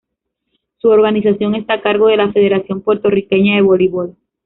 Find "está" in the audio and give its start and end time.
1.53-1.73